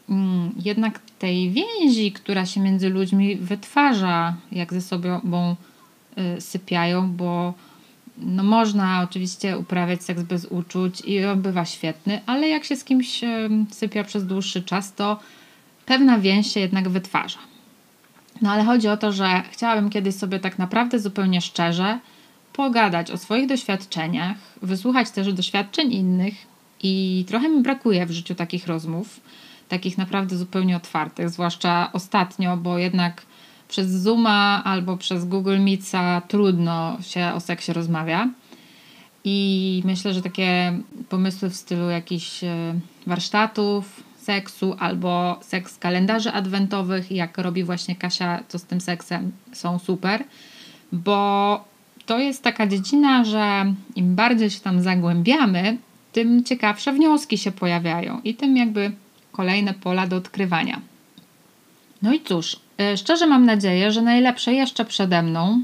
Mm, 0.09 0.51
jednak 0.65 0.99
tej 1.19 1.51
więzi, 1.51 2.11
która 2.11 2.45
się 2.45 2.61
między 2.61 2.89
ludźmi 2.89 3.35
wytwarza, 3.35 4.35
jak 4.51 4.73
ze 4.73 4.81
sobą 4.81 5.55
y, 6.37 6.41
sypiają, 6.41 7.11
bo 7.11 7.53
no 8.17 8.43
można 8.43 9.01
oczywiście 9.01 9.57
uprawiać 9.57 10.03
seks 10.03 10.23
bez 10.23 10.45
uczuć 10.45 11.01
i 11.01 11.25
on 11.25 11.41
bywa 11.41 11.65
świetny, 11.65 12.21
ale 12.25 12.47
jak 12.47 12.63
się 12.65 12.75
z 12.75 12.83
kimś 12.83 13.21
sypia 13.71 14.03
przez 14.03 14.25
dłuższy 14.25 14.61
czas, 14.61 14.93
to 14.93 15.19
pewna 15.85 16.19
więź 16.19 16.53
się 16.53 16.59
jednak 16.59 16.89
wytwarza. 16.89 17.39
No 18.41 18.51
ale 18.51 18.63
chodzi 18.63 18.87
o 18.87 18.97
to, 18.97 19.11
że 19.11 19.43
chciałabym 19.51 19.89
kiedyś 19.89 20.15
sobie 20.15 20.39
tak 20.39 20.59
naprawdę 20.59 20.99
zupełnie 20.99 21.41
szczerze 21.41 21.99
pogadać 22.53 23.11
o 23.11 23.17
swoich 23.17 23.47
doświadczeniach, 23.47 24.37
wysłuchać 24.61 25.11
też 25.11 25.33
doświadczeń 25.33 25.93
innych 25.93 26.33
i 26.83 27.25
trochę 27.27 27.49
mi 27.49 27.61
brakuje 27.61 28.05
w 28.05 28.11
życiu 28.11 28.35
takich 28.35 28.67
rozmów 28.67 29.19
takich 29.69 29.97
naprawdę 29.97 30.37
zupełnie 30.37 30.77
otwartych, 30.77 31.29
zwłaszcza 31.29 31.89
ostatnio, 31.93 32.57
bo 32.57 32.77
jednak 32.77 33.21
przez 33.67 33.87
Zooma 33.87 34.61
albo 34.63 34.97
przez 34.97 35.25
Google 35.25 35.59
Meetsa 35.59 36.21
trudno 36.27 36.97
się 37.01 37.31
o 37.35 37.39
seksie 37.39 37.73
rozmawia. 37.73 38.29
I 39.23 39.81
myślę, 39.85 40.13
że 40.13 40.21
takie 40.21 40.79
pomysły 41.09 41.49
w 41.49 41.55
stylu 41.55 41.89
jakichś 41.89 42.43
e, 42.43 42.79
warsztatów 43.07 44.03
seksu 44.29 44.75
albo 44.79 45.39
seks 45.41 45.77
kalendarzy 45.77 46.31
adwentowych, 46.31 47.11
jak 47.11 47.37
robi 47.37 47.63
właśnie 47.63 47.95
Kasia, 47.95 48.43
to 48.49 48.59
z 48.59 48.63
tym 48.63 48.81
seksem, 48.81 49.31
są 49.53 49.79
super, 49.79 50.23
bo 50.91 51.19
to 52.05 52.19
jest 52.19 52.43
taka 52.43 52.67
dziedzina, 52.67 53.23
że 53.23 53.73
im 53.95 54.15
bardziej 54.15 54.49
się 54.49 54.59
tam 54.59 54.81
zagłębiamy, 54.81 55.77
tym 56.11 56.43
ciekawsze 56.43 56.93
wnioski 56.93 57.37
się 57.37 57.51
pojawiają 57.51 58.21
i 58.23 58.35
tym 58.35 58.57
jakby 58.57 58.91
kolejne 59.31 59.73
pola 59.73 60.07
do 60.07 60.15
odkrywania. 60.15 60.81
No 62.01 62.13
i 62.13 62.21
cóż, 62.21 62.59
e, 62.79 62.97
szczerze 62.97 63.27
mam 63.27 63.45
nadzieję, 63.45 63.91
że 63.91 64.01
najlepsze 64.01 64.53
jeszcze 64.53 64.85
przede 64.85 65.23
mną 65.23 65.63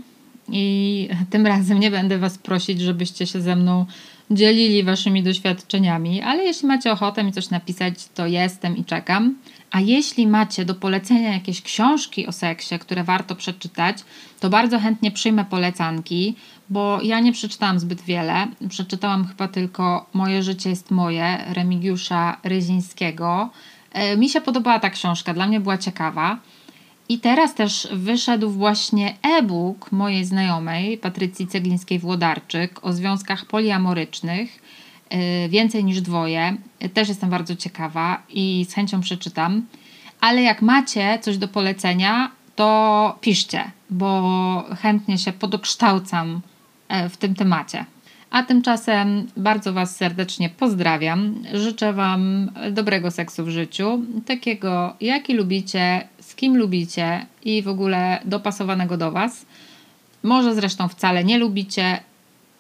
i 0.52 1.10
tym 1.30 1.48
razem 1.48 1.80
nie 1.80 1.92
będę 1.92 2.18
Was 2.18 2.38
prosić, 2.38 2.82
żebyście 2.82 3.28
się 3.28 3.42
ze 3.42 3.56
mną 3.56 3.86
dzielili 4.32 4.84
Waszymi 4.84 5.24
doświadczeniami, 5.24 6.22
ale 6.22 6.44
jeśli 6.44 6.68
macie 6.68 6.92
ochotę 6.92 7.24
mi 7.24 7.32
coś 7.32 7.50
napisać, 7.50 7.94
to 8.14 8.28
jestem 8.28 8.78
i 8.78 8.86
czekam. 8.86 9.36
A 9.72 9.80
jeśli 9.80 10.28
macie 10.28 10.66
do 10.66 10.76
polecenia 10.76 11.34
jakieś 11.34 11.62
książki 11.62 12.28
o 12.28 12.32
seksie, 12.32 12.80
które 12.80 13.04
warto 13.04 13.36
przeczytać, 13.36 13.98
to 14.40 14.50
bardzo 14.50 14.80
chętnie 14.80 15.12
przyjmę 15.12 15.46
polecanki, 15.46 16.36
bo 16.70 17.00
ja 17.04 17.20
nie 17.20 17.32
przeczytałam 17.32 17.80
zbyt 17.80 18.02
wiele. 18.02 18.48
Przeczytałam 18.70 19.28
chyba 19.28 19.48
tylko 19.48 20.06
Moje 20.14 20.44
życie 20.44 20.70
jest 20.70 20.92
moje 20.92 21.38
Remigiusza 21.54 22.38
Ryzińskiego. 22.44 23.50
E, 23.94 24.18
mi 24.18 24.30
się 24.30 24.42
podobała 24.42 24.80
ta 24.80 24.90
książka, 24.90 25.34
dla 25.34 25.48
mnie 25.48 25.60
była 25.60 25.78
ciekawa. 25.78 26.40
I 27.10 27.20
teraz 27.20 27.56
też 27.56 27.88
wyszedł 27.94 28.50
właśnie 28.50 29.16
e-book 29.22 29.92
mojej 29.92 30.26
znajomej, 30.26 30.98
Patrycji 30.98 31.48
Ceglińskiej-Włodarczyk, 31.48 32.70
o 32.82 32.94
związkach 32.94 33.46
poliamorycznych. 33.46 34.62
E, 35.10 35.50
więcej 35.50 35.84
niż 35.84 36.02
dwoje. 36.02 36.58
Też 36.94 37.10
jestem 37.10 37.30
bardzo 37.30 37.56
ciekawa 37.56 38.24
i 38.30 38.66
z 38.70 38.74
chęcią 38.74 39.02
przeczytam. 39.02 39.66
Ale 40.22 40.42
jak 40.42 40.62
macie 40.62 41.20
coś 41.22 41.38
do 41.38 41.48
polecenia, 41.48 42.32
to 42.56 43.18
piszcie, 43.22 43.72
bo 43.90 44.66
chętnie 44.82 45.18
się 45.18 45.34
podokształcam 45.34 46.42
E, 46.88 47.10
w 47.10 47.18
tym 47.18 47.36
temacie. 47.36 47.86
A 48.32 48.44
tymczasem 48.44 49.28
bardzo 49.38 49.74
Was 49.74 49.96
serdecznie 49.96 50.50
pozdrawiam. 50.50 51.44
Życzę 51.54 51.94
Wam 51.94 52.52
dobrego 52.72 53.12
seksu 53.12 53.46
w 53.46 53.50
życiu, 53.50 54.04
takiego 54.26 54.96
jaki 55.02 55.34
lubicie, 55.34 56.08
kim 56.36 56.58
lubicie 56.58 57.26
i 57.44 57.62
w 57.62 57.68
ogóle 57.68 58.22
dopasowanego 58.26 58.98
do 58.98 59.12
Was. 59.12 59.46
Może 60.24 60.56
zresztą 60.56 60.88
wcale 60.88 61.24
nie 61.24 61.38
lubicie, 61.38 62.00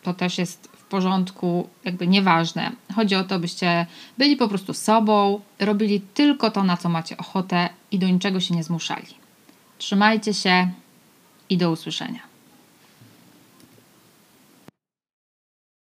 to 0.03 0.13
też 0.13 0.37
jest 0.37 0.67
w 0.67 0.83
porządku, 0.83 1.69
jakby 1.85 2.07
nieważne. 2.07 2.71
Chodzi 2.95 3.15
o 3.15 3.23
to, 3.23 3.39
byście 3.39 3.85
byli 4.17 4.35
po 4.35 4.47
prostu 4.47 4.73
sobą, 4.73 5.41
robili 5.59 6.01
tylko 6.01 6.51
to, 6.51 6.63
na 6.63 6.77
co 6.77 6.89
macie 6.89 7.17
ochotę 7.17 7.69
i 7.91 7.99
do 7.99 8.07
niczego 8.07 8.39
się 8.39 8.55
nie 8.55 8.63
zmuszali. 8.63 9.07
Trzymajcie 9.77 10.33
się 10.33 10.71
i 11.49 11.57
do 11.57 11.71
usłyszenia. 11.71 12.34